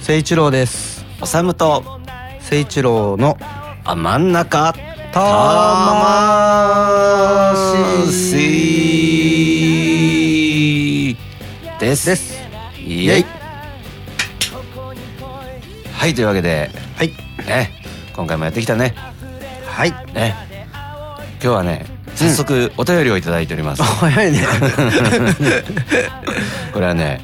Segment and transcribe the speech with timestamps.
[0.00, 1.04] 誠一郎です。
[1.20, 2.00] おさむと
[2.40, 3.36] 誠一郎の
[3.84, 4.74] あ真ん中。
[5.12, 5.20] 魂
[11.78, 12.06] です。
[12.06, 12.40] です。
[12.78, 13.24] イエイ。
[15.92, 16.70] はいというわけで。
[16.96, 17.08] はい。
[17.46, 17.70] ね。
[18.16, 18.94] 今回もやってきたね。
[19.66, 19.90] はい。
[20.14, 20.34] ね。
[21.42, 24.44] 今日はね早速お便りをいただいております、 早いね。
[26.72, 27.20] これはね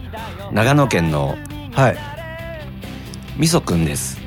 [0.52, 1.36] 長野県の
[1.74, 2.15] はい
[3.36, 4.18] みそくんです。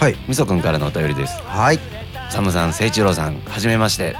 [0.00, 0.16] はい。
[0.28, 1.40] みそくんからのお便りです。
[1.42, 1.78] はい。
[2.30, 4.16] サムさん誠一郎さんはじめまして。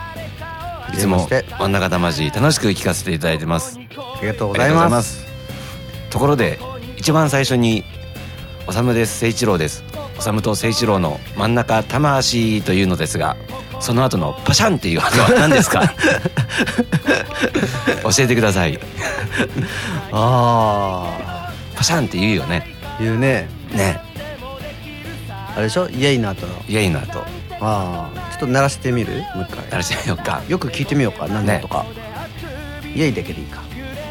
[0.94, 3.78] いつも真ん中魂楽しく聞かせていただいてます。
[3.98, 5.26] ありがとうございます。
[6.10, 6.60] ところで
[6.96, 7.84] 一番最初に
[8.68, 9.82] 「おさむです誠一郎です」
[10.16, 13.36] 「おさむと誠一郎の真ん中魂」というのですが
[13.80, 15.82] その後の「パシャン」っていう音は何ですか？
[18.04, 18.78] 教えてください。
[20.12, 22.64] あパシャンって言うよね。
[22.84, 23.48] あ言うね。
[23.72, 24.00] ね
[25.56, 25.88] あれでしょ？
[25.88, 26.54] イエイの後の。
[26.68, 27.20] イエイの後。
[27.60, 28.30] ああ。
[28.32, 29.14] ちょっと鳴らしてみる？
[29.34, 29.64] もう一回。
[29.70, 30.42] 鳴らしてみようか。
[30.48, 31.26] よく聞いてみようか。
[31.28, 31.86] 何のとか、
[32.94, 33.62] イエイだけでいいか。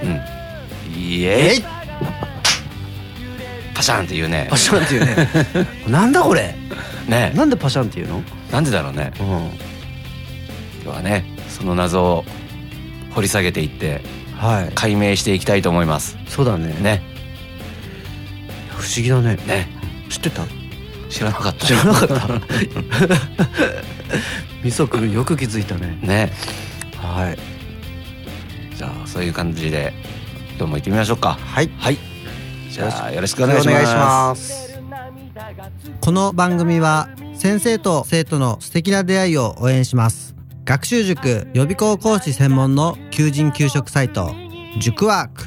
[0.03, 0.99] うん。
[0.99, 1.63] イエイ。
[3.75, 4.47] パシャンって言うね。
[4.49, 5.27] パシャンっていうね。
[5.87, 6.55] なんだこれ？
[7.07, 7.31] ね。
[7.35, 8.23] なんでパシャンっていうの？
[8.51, 9.11] なんでだろうね。
[9.19, 9.27] うん。
[9.27, 12.25] 今日はねその謎を
[13.11, 14.01] 掘り下げていって
[14.37, 14.71] はい。
[14.73, 16.17] 解明していきたいと思います。
[16.27, 16.73] そうだね。
[16.81, 17.03] ね。
[18.69, 19.35] 不思議だね。
[19.45, 19.67] ね。
[20.09, 20.43] 知ってた？
[21.09, 21.65] 知らなかった。
[21.65, 22.41] 知らなかった。
[24.63, 25.97] みそくんよく気づいたね。
[26.01, 26.31] ね。
[26.97, 27.37] はい。
[28.75, 29.93] じゃあそういう感じで
[30.57, 31.33] 今日も行ってみましょうか。
[31.33, 31.69] はい。
[31.77, 31.97] はい。
[32.69, 34.73] じゃあよろしくお願いします。
[34.73, 34.79] す
[36.01, 40.35] この番組は先生と生徒の素敵な出会いを応援します。
[40.65, 44.33] 学習塾予備校講師専門の求人・求職サイト
[44.79, 45.45] 塾ワーク。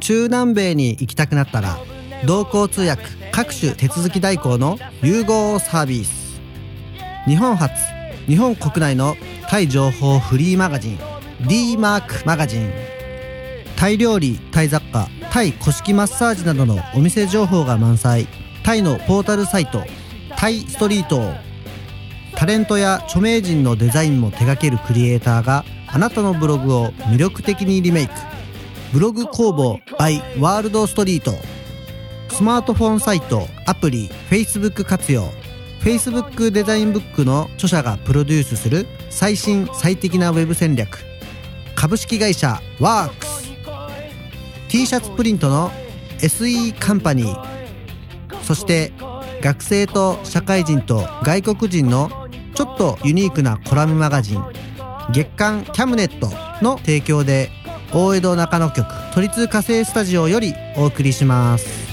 [0.00, 1.78] 中南米に行きたくなったら
[2.26, 3.02] 同行通訳
[3.34, 6.40] 各種手続き代行の融合サービス。
[7.26, 7.74] 日本初。
[8.28, 9.16] 日本国内の
[9.50, 10.98] タイ情報フリーマガジン。
[11.48, 12.70] D マークマガジン。
[13.74, 18.28] タイ料理タイ雑貨タイ古式マッサージなどのお店情報が満載。
[18.62, 19.82] タイのポータルサイト。
[20.36, 21.34] タイストリート
[22.36, 28.12] タレントや著名人のデザインも手掛けるクリエイターがあなたのブログを魅力的にリメイク。
[28.92, 31.32] ブログ工房 by ワールドストリート。
[32.30, 35.28] スマートフォンサイトアプリ Facebook 活用。
[35.80, 40.98] Facebook デザインブックの著者がプロデュースする最新最適なウェブ戦略。
[41.74, 43.52] 株式会社ワークス。
[44.68, 45.70] T シャツプリントの
[46.18, 48.42] SE カンパニー。
[48.42, 48.92] そして
[49.40, 52.10] 学生と社会人と外国人の
[52.54, 54.44] ちょっとユニークなコラムマガジン。
[55.12, 56.30] 月刊キャムネット
[56.64, 57.50] の提供で
[57.92, 61.83] 大江戸中野局都立火星スタジオよりお送りします。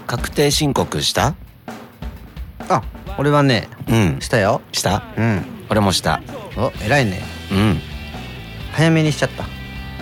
[0.08, 1.36] 確定申告した？
[2.70, 2.82] あ
[3.20, 4.18] 俺はねうん。
[4.20, 4.62] したよ。
[4.72, 5.04] した？
[5.16, 5.46] うん。
[5.70, 6.24] 俺もした。
[6.58, 7.22] お偉いね。
[7.52, 7.80] うん。
[8.72, 9.46] 早めにしちゃった。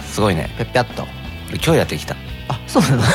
[0.03, 0.55] すごいね。
[0.57, 1.05] ぺっぴゃっと。
[1.49, 2.15] 俺今日やってきた。
[2.47, 3.03] あそうなの？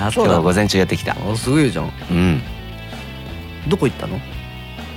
[0.00, 0.40] あそうなの？
[0.40, 1.12] 今日午前中やってきた。
[1.12, 1.92] あすごいじゃん。
[2.10, 2.40] うん、
[3.68, 4.18] どこ行ったの？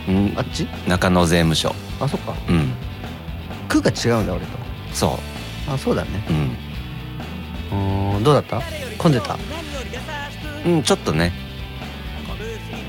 [0.07, 0.33] うん。
[0.37, 0.65] あ、っち？
[0.87, 1.75] 中野税務署。
[1.99, 2.33] あそっか。
[2.47, 2.71] うん。
[3.67, 4.58] 区が違うんだ俺と
[4.93, 5.19] そ
[5.67, 6.09] あそうだね。
[7.71, 8.11] ううん。
[8.13, 8.61] うーんどうだった？
[8.97, 9.37] 混んでた？
[10.65, 11.31] うんちょっとね。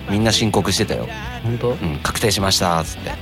[0.08, 1.08] みんな申告してたよ。
[1.42, 1.70] 本当？
[1.70, 3.12] うん確定しましたっつって。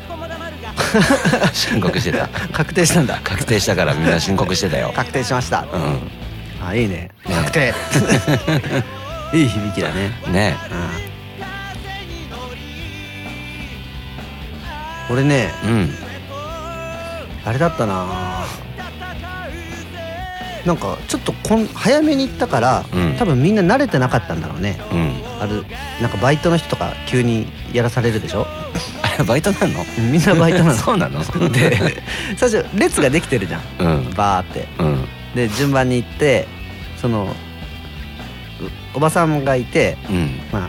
[1.52, 2.28] 申告してた。
[2.52, 3.20] 確定したんだ。
[3.22, 4.92] 確定したからみんな申告してたよ。
[4.94, 5.66] 確定しました。
[5.72, 5.98] うん。
[6.66, 7.10] あいいね。
[7.26, 7.74] 確定。
[9.34, 10.10] いい響きだね。
[10.28, 10.56] ね。
[10.70, 10.74] う
[15.12, 15.14] ん。
[15.14, 15.90] 俺ねうん。
[17.44, 18.06] あれだったな
[20.69, 23.17] なんかちょっとこん早めに行ったから、うん。
[23.19, 24.79] 多分みんな慣れてなかったんだろうね。
[24.93, 25.15] うん。
[25.41, 25.65] ある
[26.03, 28.47] なんかバイトの人とか急にやらされるでしょ？
[29.26, 29.82] バイトなんの？
[30.12, 30.75] みんなバイトなの。
[30.76, 31.25] そうなの？
[31.50, 32.03] で
[32.37, 33.62] 最初列ができてるじゃん。
[33.79, 34.15] うん。
[34.15, 34.69] バーって。
[34.79, 35.09] うん。
[35.35, 36.47] で順番に行って
[37.00, 37.29] そのう
[38.93, 40.38] おばさんがいてうん。
[40.53, 40.69] まあ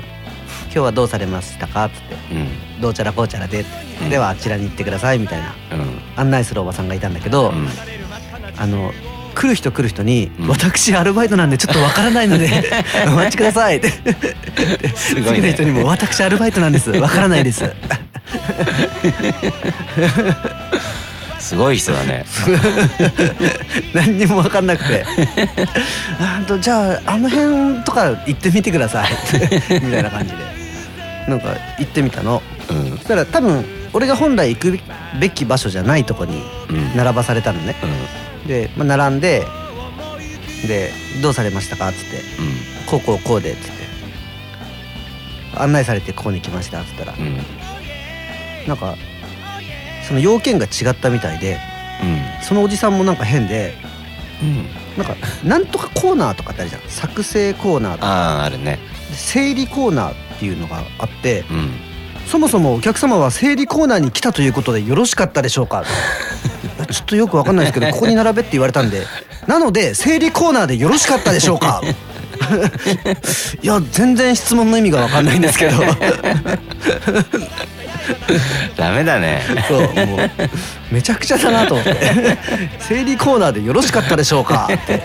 [0.65, 2.15] 今日はどうされましたか?」っつって。
[2.33, 2.47] うん
[2.79, 3.65] 「どうちゃらこうちゃらで」
[4.01, 4.09] うん。
[4.09, 5.99] ではあちらに行ってください」みたいなうん。
[6.15, 7.67] 案内するおばさんがいたんだけど、うん。
[8.57, 8.93] あの
[9.39, 12.49] 来る人来る人にうん「私アルバイトなんでちょっとわからないので
[13.07, 13.89] お待ちください」って
[14.95, 15.39] すごいね。
[15.39, 16.89] 次の人にも「私アルバイトなんです。
[16.91, 17.63] わからないです」
[21.39, 22.25] すごい人だね。
[23.95, 25.05] 何にも分かんなくて
[26.19, 29.09] 「あんとじゃああの辺とか行ってみてください」
[29.81, 30.59] みたいな感じで。
[31.29, 32.41] なんか行ってみたの。
[32.69, 32.91] うん。
[32.97, 33.63] そしたら多分
[33.93, 34.79] 俺が本来行く
[35.19, 36.97] べき場所じゃないとこにうん。
[36.97, 37.75] 並ばされたのね
[38.47, 39.45] で、まあ、並んで
[40.67, 40.91] で
[41.21, 42.17] 「どうされましたか?」っつって。
[42.17, 42.23] うん
[42.89, 43.79] 「こうこうこうで」っつって。
[45.55, 47.13] 案内されてここに来ましたっつったら。
[47.17, 47.25] うん。
[47.25, 47.45] うん
[48.67, 48.95] なんか
[50.07, 51.57] その要件が違ったみたいで
[52.03, 52.21] うん。
[52.43, 53.75] そのおじさんもなんか変で
[54.41, 54.67] うん。
[54.97, 56.81] なんかなんとかコーナーとかってあるじゃん。
[56.87, 58.07] 作成コーナーとか。
[58.07, 58.79] あああるね。
[59.13, 61.71] 整理コーナーっていうのがあってうん。
[62.27, 65.83] そもそもお客様は整理コーナーに来たということでよろしかったでしょうか？
[66.91, 69.05] ちょっとよくわかんないですけどここに並べって言われたんで。
[69.47, 71.81] なので整理コーナーでよろしかったでしょうか？
[73.61, 75.73] いや全然質問の意味がわかんないんですけど。
[78.75, 79.41] ダメだね。
[79.67, 80.29] そうもう
[80.91, 82.37] めちゃくちゃだなと思って。
[82.79, 84.67] 整理コーナーでよろしかったでしょうか？
[84.71, 85.03] って。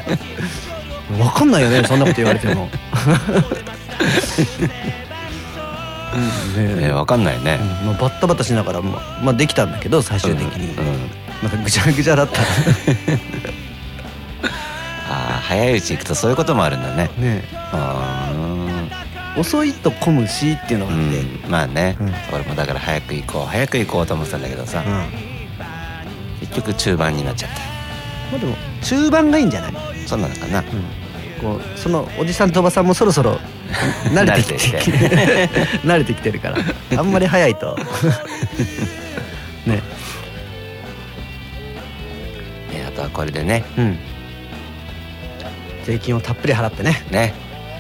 [1.19, 2.69] わかんないよねそんなこと言われても。
[6.57, 7.59] うんねかんないね。
[7.85, 12.41] まあ、バッタバタしながら、まあ、まあできたんだけど最終的に、うんなんかぐちゃぐちゃだった。
[15.07, 17.11] ああ早いうち行くとそういうこともあるんだね。
[17.19, 18.33] ねあ
[19.37, 21.05] 遅いと混むしっていうのがあって、
[21.49, 21.97] んまあね。
[22.01, 22.15] うん。
[22.33, 23.51] 俺もだから早く行こう。
[23.51, 24.83] 早く行こうと思ってたんだけどさ。
[24.87, 24.93] うん。
[24.93, 25.05] ま
[26.41, 27.51] 結局中盤になっちゃっ
[28.35, 30.63] あでも中盤がいいんじゃない、たそうなのかな。
[31.43, 33.39] こうそのおじさんとおばさんもそろそろ
[34.15, 34.79] 慣れてきて。
[35.85, 36.57] 慣れてきてるから。
[36.97, 37.77] あんまり早いと
[43.35, 43.65] でね。
[43.77, 43.99] うん。
[45.85, 47.05] 税金をたっぷり払ってね。
[47.11, 47.35] ね。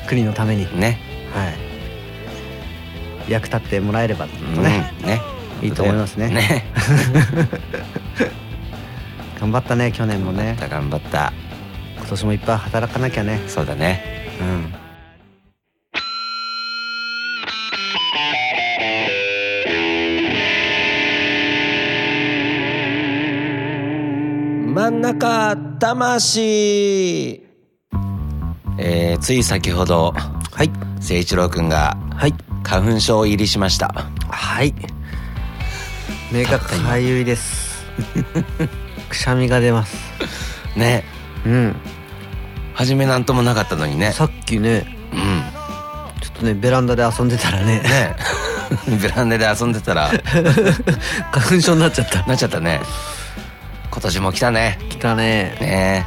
[0.06, 0.78] 国のために。
[0.78, 0.98] ね。
[1.32, 1.48] は
[3.28, 3.32] い。
[3.32, 4.62] 役立ってもらえればとうん。
[4.62, 5.20] ね、ね
[5.62, 6.28] いいと思いますね。
[6.28, 6.66] ね。
[9.40, 10.56] 頑張ったね去年もね。
[10.68, 11.32] 頑張った。
[11.96, 13.40] 今年もいっぱい働かなきゃね。
[13.46, 14.28] そうだね。
[14.40, 14.83] うん
[25.04, 27.42] 中魂。
[28.78, 30.14] えー、つい先ほど
[30.50, 30.70] はい。
[30.70, 32.32] 誠一郎くんがはい。
[32.62, 33.88] 花粉症入りしました。
[34.30, 34.74] はい。
[36.32, 37.84] 目がかゆいです。
[39.10, 39.94] くしゃみが出ます。
[40.74, 41.04] ね。
[41.44, 41.76] うん。
[42.72, 44.10] 初めなんともなかったのにね。
[44.10, 45.42] さっきねうん。
[46.22, 47.80] ちょっとねベランダで遊んでたらね。
[47.80, 48.16] ね。
[49.02, 50.10] ベランダで遊んでたら。
[51.30, 52.22] 花粉症になっちゃった。
[52.22, 52.80] なっちゃったね
[53.94, 54.76] 今年も来たね。
[54.90, 55.56] 来たね。
[55.60, 56.06] ね。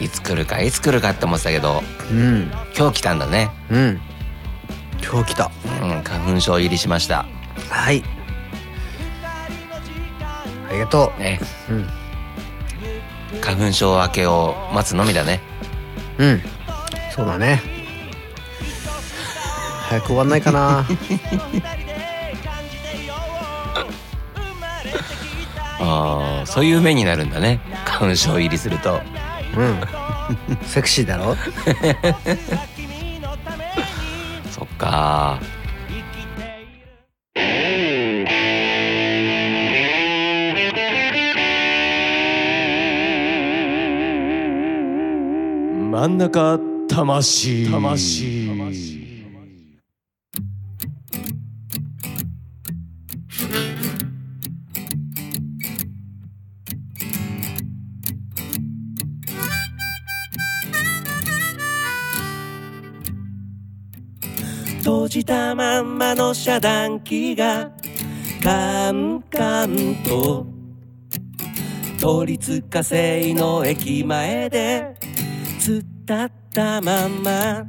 [0.00, 2.52] いつ来るかいつ来るかって思ってたけどうん。
[2.76, 3.50] 今日来たんだね。
[3.68, 4.00] うん。
[5.02, 5.50] 今日来た。
[5.82, 7.26] うん花粉症入りしました。
[7.68, 8.04] はい。
[10.70, 11.40] ありがとね。
[11.68, 13.40] ううん。
[13.40, 15.40] 花粉症明けを待つのみだね。
[16.18, 16.40] うん。
[17.10, 17.60] そうだね。
[19.88, 20.86] 早く終わんないかな
[25.80, 27.60] ああそういう目になるんだね。
[27.84, 29.00] 花粉症入りすると。
[29.56, 29.80] うん。
[30.66, 31.36] セクシーだろ？
[34.50, 35.38] そっか。
[45.90, 47.70] 真ん中魂。
[47.70, 48.51] 魂
[66.44, 67.70] 遮断機が
[68.42, 70.44] カンカンと
[72.00, 74.92] 都立火星の駅前で
[75.60, 77.64] 突っ立ったまま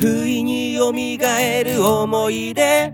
[0.00, 2.92] 不意に蘇る思い出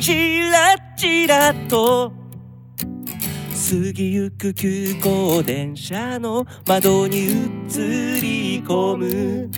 [0.00, 9.50] チラチラと過ぎゆく急行電車の窓に映り込む。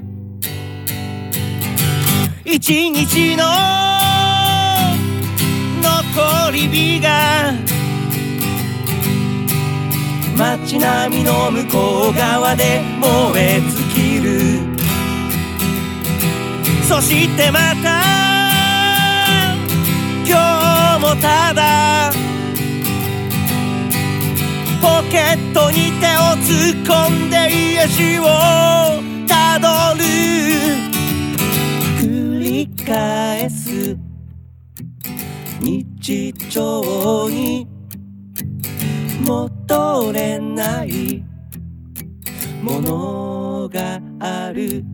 [2.44, 3.91] 一日の
[6.52, 7.54] り火が
[10.36, 14.60] 街並みの向こう側で燃え尽きる。
[16.88, 18.02] そしてまた
[20.26, 20.36] 今
[20.98, 22.12] 日もただ
[24.82, 28.24] ポケットに手を突っ込んで癒しを
[29.26, 30.04] たどる。
[32.00, 34.01] 繰り返す。
[36.04, 37.64] 日常に
[39.24, 41.24] 戻れない
[42.60, 44.84] ものがある。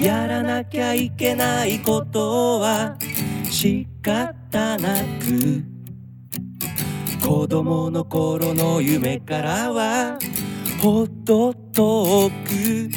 [0.00, 2.96] やらなきゃいけないことは
[3.44, 5.62] 仕方なく。
[7.22, 10.18] 子供の頃の夢からは
[10.80, 12.90] ほど遠く。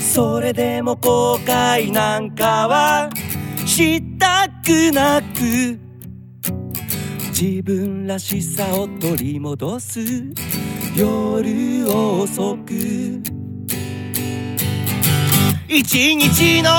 [0.00, 3.08] それでも後悔なんかは
[3.64, 5.78] したくなく。
[7.28, 10.00] 自分らしさを取り戻す
[10.96, 13.09] 夜遅く。
[15.72, 16.70] 一日の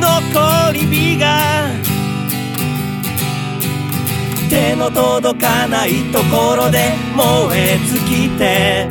[0.00, 1.66] 残り火が
[4.48, 8.88] 手の届かないところで燃え尽きて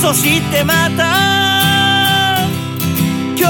[0.00, 2.46] そしてまた
[3.36, 3.48] 今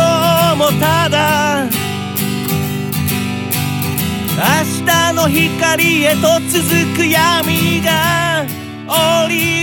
[0.54, 1.66] 日もただ
[4.34, 8.46] 明日の光へと続く闇が
[8.86, 9.57] 降り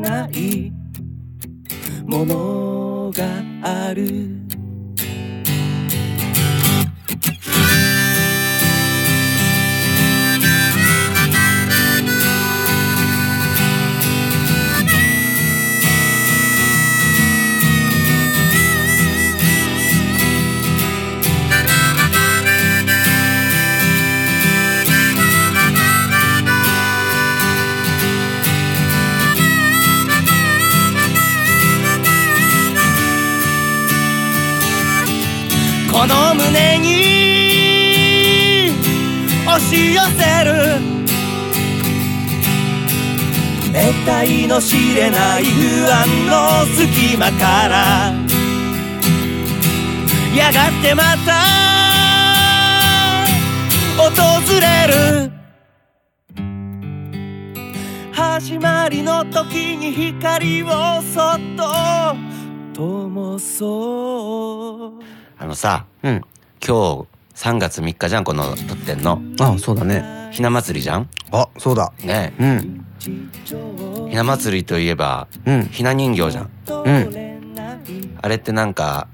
[0.00, 0.72] ない
[2.06, 3.24] ものが
[3.88, 4.39] ある。
[39.70, 40.52] し寄せる。
[43.72, 48.12] 得体の知れない不安の隙間から。
[50.34, 51.30] やがてまた
[53.96, 54.10] 訪
[54.58, 55.30] れる。
[58.12, 60.68] 始まりの時に光を
[61.14, 61.62] そっと
[62.74, 65.02] 灯そう。
[65.38, 66.20] あのさうん。
[66.66, 69.18] 今日3月3日じゃんこの撮ってんの。
[69.40, 70.28] あそうだね。
[70.30, 71.08] ひな祭りじゃん？
[71.32, 71.90] あそうだ。
[72.04, 72.34] ね。
[72.38, 72.84] うん。
[74.10, 75.64] ひな祭りといえばうん。
[75.68, 76.50] ひな人形じゃん。
[76.68, 78.18] うん。
[78.20, 79.08] あれってなんか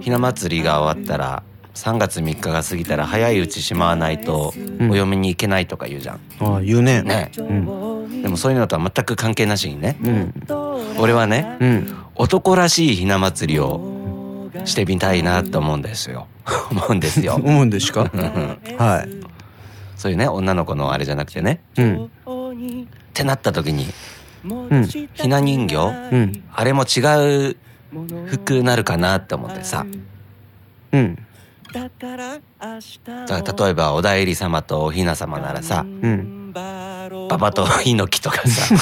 [0.00, 1.42] ひな祭りが終わったら
[1.74, 4.90] 3月3日が過ぎたら早いうちしまわないとん。
[4.90, 6.20] お嫁に行けないとか言うじゃん。
[6.40, 7.02] あ言うね。
[7.02, 7.30] ね。
[7.36, 8.22] うん。
[8.22, 9.98] でもそういうのとは全く関係なしにね。
[10.02, 10.32] うん。
[10.98, 11.94] 俺はねうん。
[12.14, 16.26] 男らしいひな祭りをしてみたいなと思うんですよ
[16.70, 17.34] 思うんですよ。
[17.42, 18.10] 思うんですか？
[18.78, 19.08] はい。
[19.96, 21.60] そういうね女の子のあれじゃなくてね。
[21.76, 22.04] うん。
[22.04, 22.08] っ
[23.12, 23.84] てなった時に
[24.44, 24.86] ん。
[25.14, 25.76] ひな人形？
[25.76, 26.42] うん。
[26.52, 27.56] あれも違う
[28.28, 29.84] 服なるかなって思ってさ。
[30.92, 31.18] うん。
[31.72, 36.52] だから例えばおだいり様とおひな様ならさうん。
[36.52, 38.74] 馬場と猪木とかさ。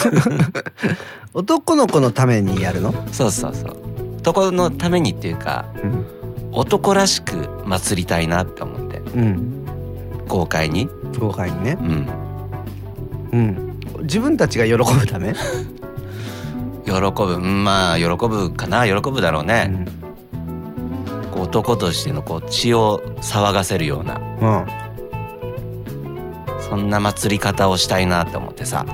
[1.35, 2.95] 男の子のためにやるの？
[3.13, 3.77] そうそうそう。
[4.19, 6.07] 男のためにっていうかうん
[6.53, 8.99] 男らしく祭りたいなって思って。
[8.99, 9.65] うん。
[10.27, 10.89] 豪快に？
[11.19, 11.79] 豪快にね。
[11.81, 12.07] うん。
[13.33, 13.81] うん。
[14.03, 15.35] 自分たちが喜ぶため？
[16.85, 17.35] 喜ぶ。
[17.35, 18.87] うんまあ喜ぶかな。
[18.87, 19.87] 喜ぶだろうね、
[21.33, 24.15] こう男としてのこう血を騒がせるような。
[24.17, 26.61] うん。
[26.61, 28.87] そんな祭り方をしたいなって思ってさ。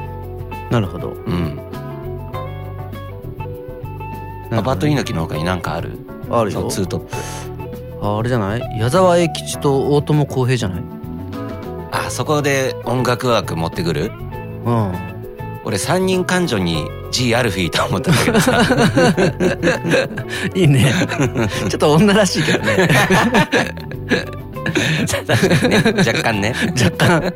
[0.70, 1.10] なるほど。
[1.10, 1.60] うん。
[4.50, 5.98] アバト猪木の他に何かある？
[6.30, 6.68] あるよ。
[6.68, 7.16] ツートップ
[8.06, 8.78] ああれじゃない？
[8.78, 10.82] 矢沢永吉と大友康平じゃない？
[11.92, 14.12] あそこで音楽枠持ってくる？
[14.64, 14.92] うん。
[15.64, 18.60] 俺三人感情に G アルフィーと思ったんだけどさ。
[20.54, 20.92] いいね。
[21.70, 22.86] ちょっと女らしいけどね。
[25.26, 25.82] 確かにね。
[25.96, 26.54] 若干ね。
[26.82, 27.32] 若干。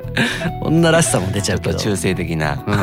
[0.60, 1.78] 女らしさも出ちゃうけど。
[1.78, 2.62] 中性的な。
[2.66, 2.74] うん。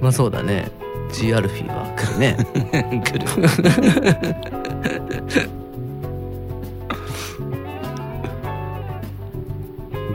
[0.00, 0.68] まあそうだね。
[1.12, 2.36] G アルフィーは来るね。
[3.02, 3.24] 来る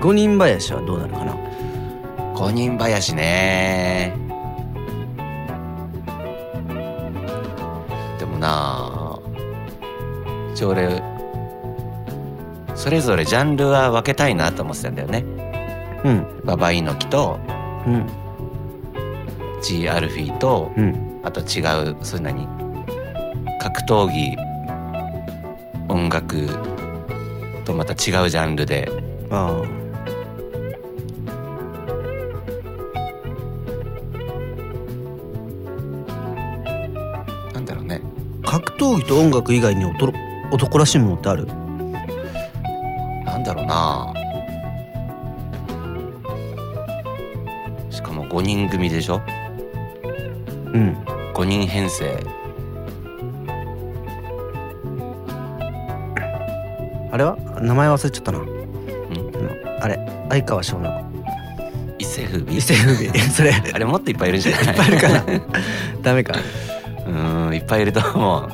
[0.02, 1.36] 五人林はどうなるかな？
[2.34, 4.14] 五人林ね。
[8.18, 9.20] でもなあ
[10.54, 11.02] 一応俺
[12.76, 15.26] それぞれジャンルは分けたいなと思ってたんだよね。
[16.06, 16.42] うん。
[16.46, 17.38] ババ猪木と
[17.86, 18.08] うん。
[19.62, 21.20] G アルフィーとうん。
[21.24, 21.60] あと違
[21.92, 22.48] うそれ何？
[23.60, 24.38] 格闘技
[25.90, 26.48] 音楽
[27.66, 28.90] とまた違うジャンルで。
[29.30, 29.79] あな
[38.96, 40.14] あ格闘技と音楽以外に男
[40.52, 41.46] 男らしいものってある？
[43.26, 44.14] なんだろうな。
[47.92, 49.22] しかも5人組でしょ？
[50.74, 50.98] うん。
[51.34, 52.18] 5人編成。
[57.12, 57.38] あれは？
[57.62, 58.40] 名前忘れちゃったな。
[59.82, 60.00] あれ
[60.30, 61.06] 相川翔の。
[61.98, 62.58] 一世風靡。
[62.58, 63.20] 伊勢風靡。
[63.32, 63.52] それ。
[63.52, 64.76] いっあれもっといっぱいいるんじゃない？
[64.76, 65.24] ぱいいるかな。
[66.02, 66.34] ダメか
[67.06, 68.50] うーんいっぱいいると思う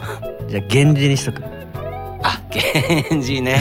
[0.48, 1.42] じゃあ源氏にしとく。
[2.24, 3.60] あ源氏ね。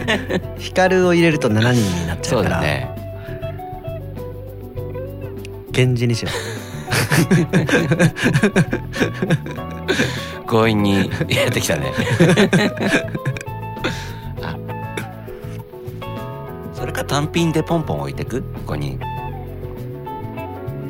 [0.58, 2.56] 光を入れると7人になっちゃそううから。
[2.56, 2.90] だね。
[5.72, 6.28] 源氏にしよ
[10.48, 11.92] 強引にやってきたね。
[14.42, 14.56] あ。
[16.74, 18.98] それか単品でポンポン置いてく？5人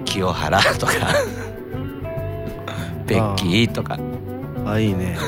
[0.04, 0.92] 清原とか。
[3.06, 3.94] ベッキーとか。
[3.94, 3.98] う
[4.70, 5.16] あいいね。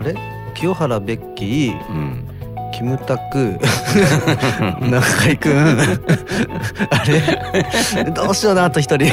[0.00, 0.14] あれ？
[0.54, 2.28] 清原ベッキーうん。
[2.72, 3.58] キムタク
[4.80, 5.78] 中居くん。
[6.90, 7.04] あ
[7.94, 8.04] れ？
[8.10, 9.12] どうしようなあと一人。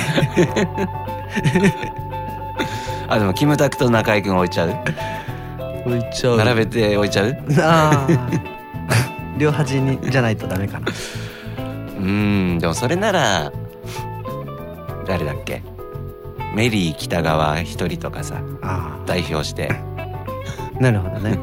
[3.07, 4.75] あでもキムタクと中居君置いちゃう？
[5.85, 6.37] 置いちゃう。
[6.37, 7.35] 並べて置いちゃう？
[7.59, 8.07] ああ
[9.37, 10.87] 両端にじゃないとダメかな。
[10.87, 13.51] うーんでもそれなら
[15.09, 15.61] 誰だっけ？
[16.55, 19.69] メリー北川一人とかさあ代表して。
[19.71, 21.37] あ なるほどね。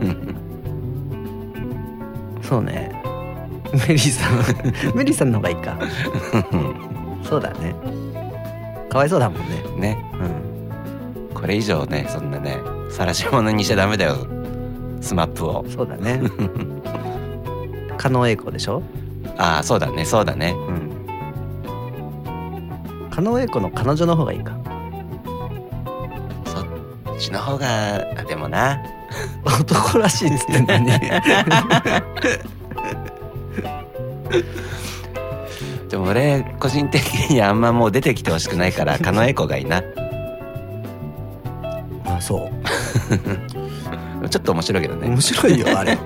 [2.42, 3.02] そうね。
[3.72, 4.36] メリーさん
[4.96, 5.76] メリーさんの方がいいか。
[7.22, 7.74] そうだね。
[8.88, 9.40] かわいそうだもん
[9.78, 9.94] ね。
[9.94, 9.98] ね。
[11.28, 11.34] うん。
[11.34, 12.56] これ以上ねそんなね
[12.90, 14.16] 晒し者にしちゃダメだよ。
[15.00, 15.64] スマップを。
[15.68, 16.20] そうだね。
[17.98, 18.82] 狩野英孝でしょ？
[19.38, 20.54] ああそうだねそうだね。
[20.68, 20.85] うん
[23.16, 24.58] 狩野英孝の彼女の方がいいか。
[26.44, 26.66] そっ
[27.18, 28.78] ちの方があでもな。
[29.46, 30.90] 男らしいっつってんのに
[35.88, 39.82] でも俺個人的にあんまもう出てきてほしくないから狩野英孝がいいな。
[42.04, 42.50] あそ
[44.22, 44.28] う。
[44.28, 45.08] ちょっと面白いけどね。
[45.08, 45.96] 面白いよあれ。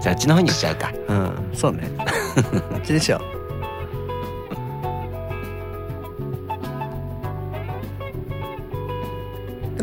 [0.00, 0.92] じゃああっちの方にしちゃうか。
[1.08, 1.90] うんそうね。
[2.72, 3.33] あっちでしょで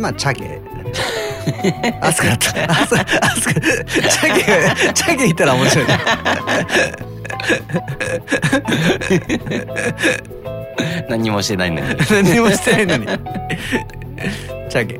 [0.01, 0.59] まあチャゲ。
[2.01, 2.71] アスカだった。
[2.71, 4.43] アスアスカチャゲ
[4.93, 5.87] チャゲいたら面白い。
[5.87, 5.97] ね
[11.09, 11.87] 何にもしてないのに。
[12.09, 13.05] 何もしてないのに。
[14.69, 14.99] チャゲ。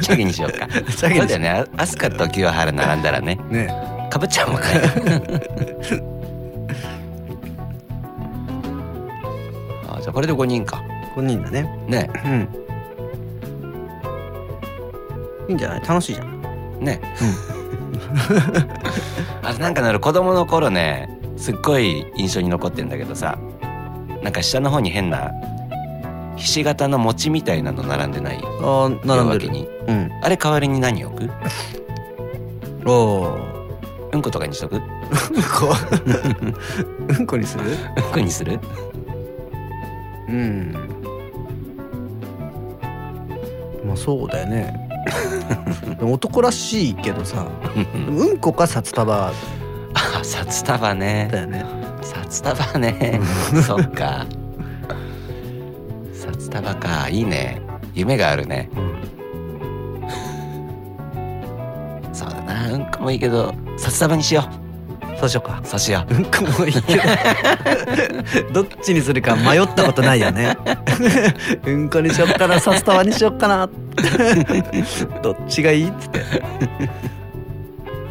[0.00, 0.66] チャゲにしようか。
[0.68, 1.48] チャゲそうだよね。
[1.50, 3.38] あアスカと清原並んだらね。
[3.50, 3.68] ね。
[4.10, 4.68] かぶっちゃうもんね
[9.88, 10.82] あじゃあこれで5人か。
[11.16, 11.62] 5人だね。
[11.88, 12.10] ね。
[12.24, 12.48] うん
[15.48, 15.80] いいんじゃない？
[15.80, 16.40] 楽しいじゃん。
[16.80, 17.00] ね、
[19.42, 23.38] あれなんかなる子供の頃ねすっごい印象に残ってんだけどさ
[24.22, 25.30] なんか下の方に変な
[26.36, 28.38] ひし形の餅みたいなの並んでない？
[28.42, 29.68] あー並んでる。
[29.86, 30.10] うん。
[30.22, 31.30] あれ代わりに何置く？
[32.86, 33.38] おお
[34.12, 34.76] うんことかにしとく？
[34.76, 34.86] うんこ？
[37.18, 37.64] うんこにする？
[37.96, 38.58] うんこにする？
[40.28, 40.72] うん。
[43.86, 44.83] まあそうだよね
[46.00, 47.46] 男らしいけどさ
[48.08, 48.38] うん。
[48.38, 49.14] こか札束。
[49.26, 49.32] あ
[50.22, 51.28] 札束ね。
[51.30, 51.64] だよね。
[52.02, 53.20] 札束ね。
[53.66, 54.26] そっか。
[56.12, 57.08] 札束か。
[57.08, 57.60] いいね。
[57.94, 58.70] 夢があるね。
[62.12, 62.72] そうだな。
[62.72, 64.44] うんこもいいけど札束にしよ
[65.24, 65.60] そうしようか。
[65.62, 66.14] うそうしよう。
[66.14, 66.96] んこもいいけ
[68.52, 70.56] ど どっちにするか迷ったことないよね。
[71.64, 72.56] うんこにしよっかな。
[73.02, 73.68] にしよっかな。
[75.22, 76.22] どっちがいいっつって。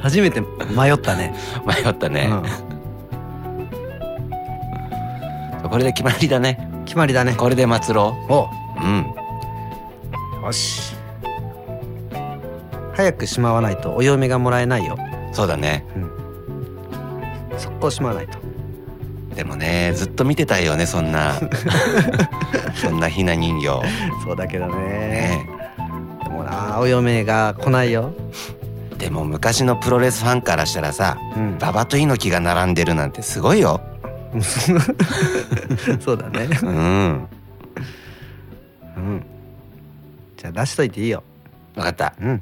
[0.01, 0.41] 初めて
[0.75, 1.35] 迷ったね。
[1.63, 2.29] う迷ったね、
[5.63, 5.69] うん。
[5.69, 6.67] これで決まりだね。
[6.85, 7.35] 決まりだね。
[7.35, 8.15] これで祭ろ。
[8.27, 8.43] お。
[8.43, 8.47] う
[8.83, 9.05] うん。
[10.43, 10.95] よし。
[12.95, 14.97] 早くしまわないとお嫁がもらえないよ。
[15.31, 15.85] そうだね
[17.63, 18.37] 速攻しまわないと。
[19.35, 21.35] でもねずっと見てたいよねそんな。
[22.75, 23.81] そんなひな人形。
[24.23, 24.75] そうだけどね。
[24.75, 25.49] ね。
[26.23, 28.13] でもなお嫁が来ないよ。
[28.97, 31.57] でも昔のプロレスファンからしたらさうん。
[31.57, 33.81] 馬場と猪木が並んでるなんてすごいよ。
[36.01, 36.49] そうだね。
[36.61, 37.27] うん。
[38.97, 39.25] うん。
[40.37, 41.23] じゃあ出しといていいよ。
[41.75, 42.13] 分かった。
[42.21, 42.41] うん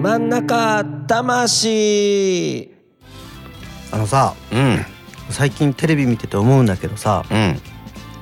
[0.00, 2.70] 真ん中魂。
[3.92, 4.78] あのさうん。
[5.28, 7.60] 最近テレビ見てて思うんだけどさうん。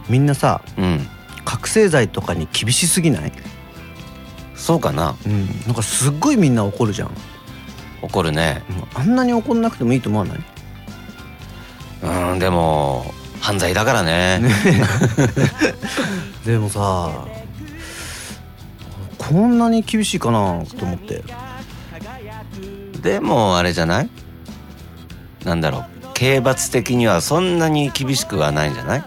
[0.09, 1.07] みんなさうん。
[1.45, 3.33] 覚醒剤とかに厳しすぎない？
[4.57, 5.15] そうかな。
[5.25, 5.47] うん。
[5.67, 7.11] なんかすっごいみんな怒るじゃん。
[8.03, 8.63] 怒るね。
[8.95, 10.39] あんなに怒んなくてもいいと思わない？
[12.33, 14.41] うんでも犯罪だからね。
[16.45, 17.25] でもさ
[19.17, 21.23] こんなに厳しいかなと思って
[23.03, 24.11] でもあれじゃない？
[25.45, 25.85] なんだろう。
[26.15, 29.05] 刑罰的にはそんなに厳しくはないんじゃない？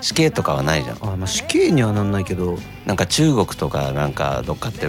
[0.00, 0.96] 死刑とかはないじゃん。
[1.02, 2.58] あ、まあ、死刑にはなんないけど。
[2.86, 4.88] なんか中国とかなんかどっかって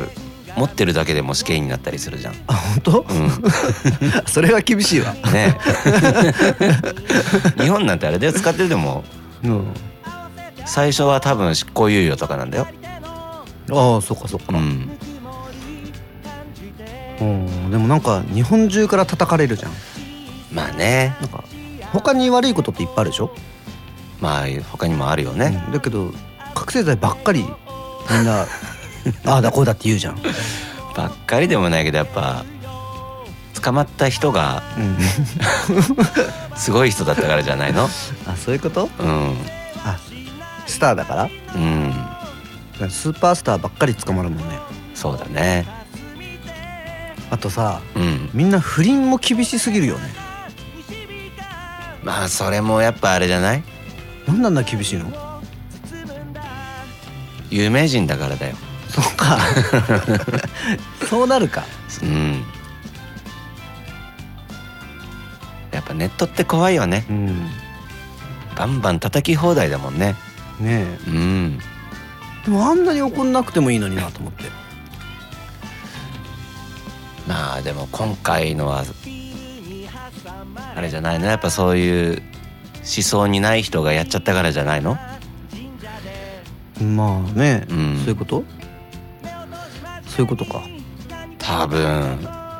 [0.57, 2.33] 持ってるだけでも死刑になったりするじゃん。
[2.47, 3.31] あ本当、うん。
[4.25, 5.13] それは厳しいわ。
[5.31, 5.57] ね
[7.61, 9.03] 日本なんてあれだよ使ってても
[9.43, 9.67] うん。
[10.65, 12.67] 最初は多分執行猶予とかなんだよ。
[13.71, 14.97] ああそっかそっか、うんうん、
[17.71, 19.71] でもなんか日本中から叩かれるじゃん。
[20.51, 21.15] まあね。
[21.21, 21.43] なんか
[21.91, 23.33] 他に悪いことっていっぱいあるでしょ、
[24.19, 25.73] まあ他にもあるよね、うん。
[25.73, 26.11] だけど
[26.55, 27.41] 覚醒剤ばっかり
[28.11, 28.45] みんな
[29.25, 30.17] ああだこうだって言うじゃん、
[30.95, 32.43] ばっかりでもないけどやっぱ
[33.61, 34.97] 捕まった人がうん、
[36.57, 37.83] すごい人だったからじゃないの？
[38.25, 38.89] あそういうこと？
[38.99, 39.37] うん。
[39.85, 39.97] あ
[40.65, 41.29] スターだから？
[41.55, 41.93] うん。
[42.89, 44.57] スーパースターばっかり捕まるもんね。
[44.95, 45.67] そうだね
[47.33, 48.29] あとさうん。
[48.33, 50.13] みんな不倫も厳しすぎるよね。
[52.03, 53.63] まあそれもやっぱあれじゃない？
[54.27, 55.11] なんであんな厳しいの？
[57.49, 58.55] 有名人だからだよ。
[58.89, 59.39] そうか。
[61.09, 61.63] そうなるか。
[62.03, 62.43] うん。
[65.71, 67.05] やっぱネットって怖いよね。
[67.09, 67.49] うん。
[68.55, 70.15] バンバン叩き放題だもんね。
[70.59, 71.59] ねうん。
[72.43, 74.43] えでもあんなに怒んなくてもいいのになと思って
[77.63, 78.83] でも今回のは
[80.75, 81.27] あれじゃないの？
[81.27, 82.21] やっぱそういう
[82.77, 84.97] 思想にない人がやっちゃったからじゃないの？
[86.81, 87.97] まあね、うん。
[87.99, 88.43] そういうこと？
[90.05, 90.61] そういうことか。
[91.37, 92.17] 多分。
[92.23, 92.51] は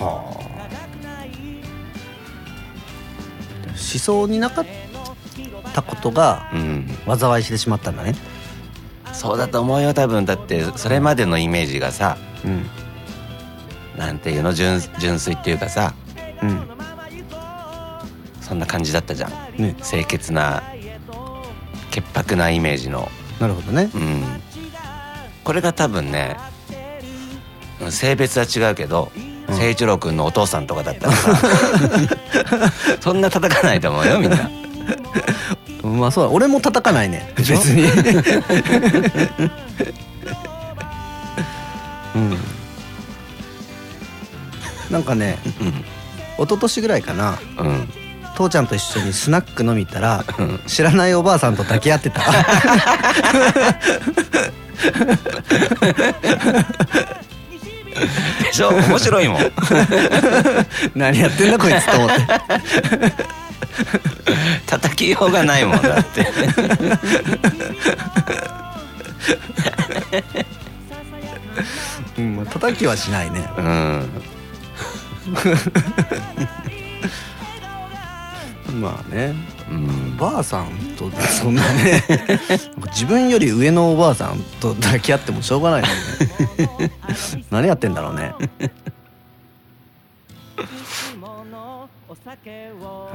[0.00, 0.42] あ。
[3.74, 4.66] 思想になかっ
[5.72, 6.86] たことがうん。
[7.18, 8.14] 災いしてしまったんだね。
[9.12, 10.24] そうだと思うよ多分。
[10.24, 12.66] だってそれまでのイメージがさうん
[13.96, 15.94] なんていうの純純粋っていうかさ。
[16.42, 16.68] うん。
[18.40, 19.30] そんな感じだったじゃん。
[19.56, 19.74] ね。
[19.82, 20.62] 清潔な
[21.90, 23.08] 潔白なイメージの。
[23.40, 23.90] なるほどね。
[23.94, 24.22] うん。
[25.44, 26.36] これが多分ね
[27.80, 29.32] うん性別は違うけどうん。
[29.46, 31.38] 誠一郎君のお父さんとかだったらさ
[33.00, 34.50] そんな叩かないと思うよみんな。
[35.82, 37.32] まあそうだ俺も叩かないね。
[37.36, 37.82] 別に。
[42.14, 42.51] うん
[44.92, 45.38] なんかね
[46.36, 47.88] 一昨年ぐらいかなうん、うん、
[48.36, 50.24] 父ちゃんと一緒にスナック飲みたら
[50.66, 52.20] 知らないおばあさんと抱き合ってた。
[58.42, 58.70] でしょ？
[58.70, 59.40] 面白いもん。
[60.94, 62.14] 何やってんだこいつと思って。
[64.66, 66.26] 叩きようがないもんだって。
[72.18, 73.48] うんまあ叩きはしないね。
[73.56, 74.10] うん
[78.80, 79.34] まあね。
[79.70, 80.14] うん。
[80.18, 82.02] おばあさんとそんなね。
[82.88, 85.94] 自分より上のおばあさんと抱き合ってもしょうがないのに
[86.88, 86.92] ね。
[87.50, 88.32] 何やってんだろうね。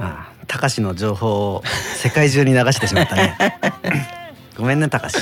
[0.00, 1.62] あたかしの情報を
[1.96, 3.36] 世界中に流してしまったね。
[4.56, 5.08] ごめんねたか。
[5.08, 5.16] し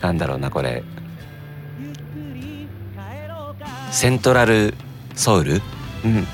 [0.00, 0.82] なんだろうなこれ
[3.90, 4.74] セントラル
[5.14, 5.62] ソウル？
[6.04, 6.26] うん。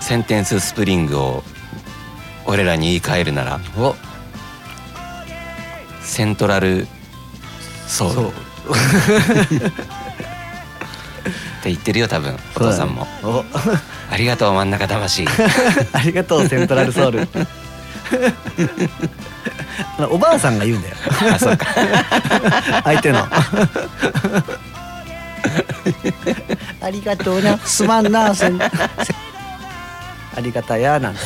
[0.00, 1.42] Sentence Spring を
[2.46, 3.60] 俺らに言い換えるなら？
[3.76, 3.94] お。
[6.02, 6.86] Central
[7.86, 8.14] Soul。
[8.14, 8.28] そう。
[8.28, 8.32] っ
[11.62, 12.36] て言ってるよ多分。
[12.54, 13.06] お父さんも。
[13.22, 13.44] お。
[14.10, 15.26] ありがとう真ん中魂。
[15.92, 17.28] ありがとう Central Soul。
[20.08, 20.96] おばあさんが言うんだよ。
[21.34, 21.66] あそうか。
[22.84, 23.26] 相手の
[26.80, 27.58] ありがとうな。
[27.58, 28.58] すまんなせん。
[28.58, 28.64] せ
[30.36, 31.20] ありがたやなんて。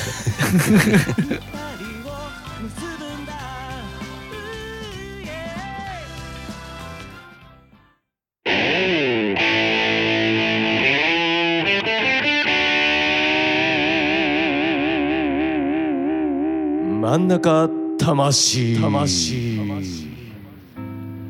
[17.03, 17.68] 真ん中
[17.99, 18.81] 魂。
[18.81, 19.59] 魂。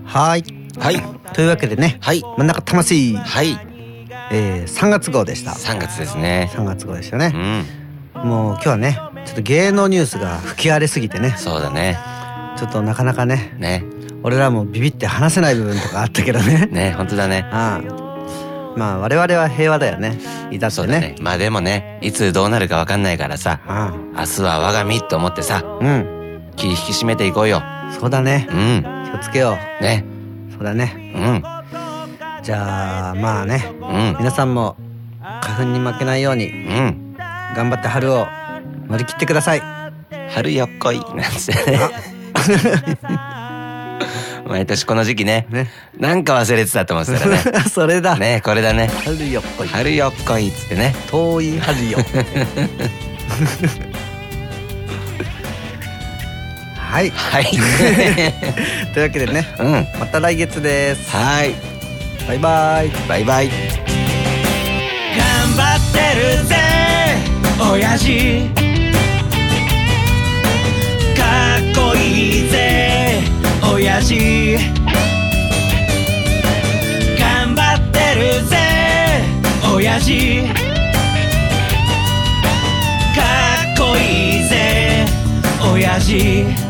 [0.05, 0.45] はい。
[0.79, 2.23] はいというわけでねはい。
[2.37, 3.59] 真ん中魂、はい。
[4.33, 5.53] えー、3月号でした。
[5.53, 6.51] 3月ですね。
[6.55, 7.65] 3月号でしたうね、ん。
[8.27, 11.35] もう今日はねちょっと芸能ニュースが吹き荒れすぎてね。
[11.37, 11.99] そうだね。
[12.57, 13.85] ちょっとなかなかねね。
[14.23, 16.69] 俺らもビビって話せない部分とかあったけどね。
[16.73, 17.47] ね本当だね。
[17.53, 18.11] ああ。
[18.77, 20.19] まあ我々は平和だよね。
[20.51, 20.71] いたってね。
[20.71, 21.15] そうだね。
[21.21, 26.43] まあでもねいつどうなるか分かんないからさあ明日は我が身と思ってさあうん。
[26.57, 27.63] 気引き締めていこうよ。
[27.99, 28.47] そうだね。
[28.51, 28.85] うん。
[29.11, 30.05] 気をつけよね。
[30.07, 30.20] う
[30.61, 30.93] そうだね。
[31.15, 31.43] うん。
[32.43, 33.65] じゃあまあね。
[33.81, 34.17] うん。
[34.19, 34.77] 皆さんも
[35.19, 37.17] 花粉に負けないようにうん。
[37.57, 38.27] 頑張って春を
[38.87, 39.63] 乗り切ってください。
[40.29, 41.01] 春よっこい。
[41.15, 41.79] なんつってね。
[44.47, 45.47] 毎年この時期ね。
[45.49, 45.71] ね。
[45.99, 47.39] なんか忘れてたと思ってたらね。
[47.73, 48.91] それだ、ねこれだね。
[49.03, 49.69] 春よっこい。
[49.69, 50.95] 春よっこいっつってね。
[51.11, 51.97] 遠い春よ
[56.91, 57.11] はい。
[57.11, 57.45] はい。
[58.93, 59.87] というわけでねうん。
[60.01, 61.09] また来月です。
[61.17, 61.55] はい。
[62.27, 62.91] バイバイ。
[63.09, 63.49] バイバイ。
[63.49, 63.57] 頑
[65.57, 66.57] 張ってるぜ
[67.61, 68.51] 親父。
[71.17, 73.21] かっこいいぜ
[73.73, 74.59] 親父。
[77.21, 78.57] 頑張ってるぜ
[79.73, 80.43] 親父。
[83.15, 83.23] か
[83.75, 85.07] っこいいぜ
[85.73, 86.70] 親父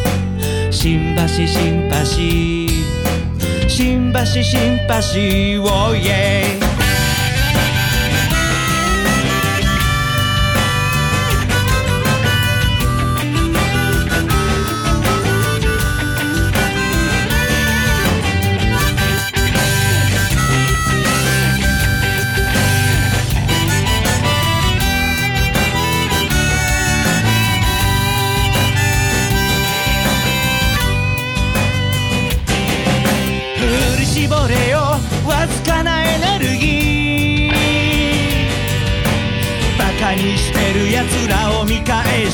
[0.81, 1.95] 新橋新橋。
[3.69, 6.60] 新橋新橋おいえ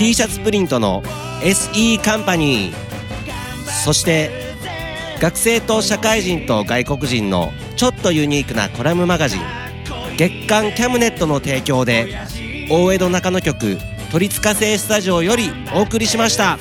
[0.00, 1.02] T シャツプリントの
[1.42, 2.74] SE カンパニー。
[3.84, 4.30] そして
[5.20, 9.42] 学生と社会人と外国人のちょっとユニークなコラムマガジン
[10.16, 12.16] 月刊キャムネットの提供で
[12.70, 13.76] 大江戸中野局
[14.10, 16.58] 鳥塚製スタジオよりお送りしました。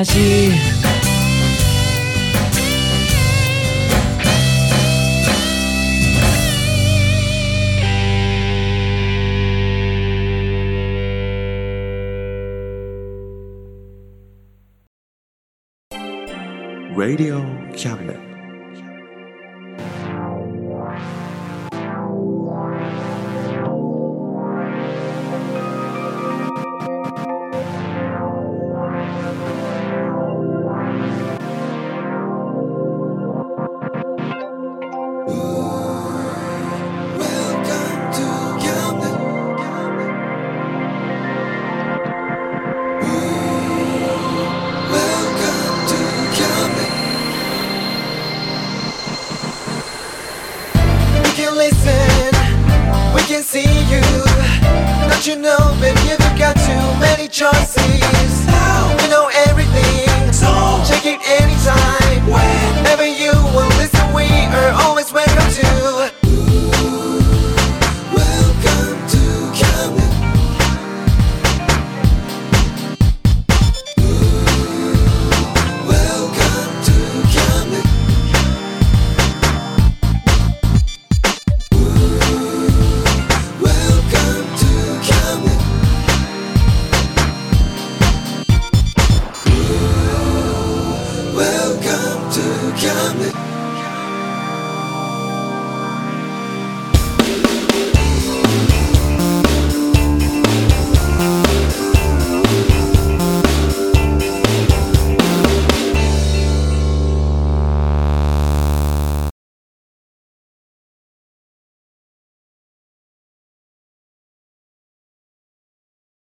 [0.00, 0.18] 親父
[16.96, 17.39] Radio
[57.40, 57.79] choices.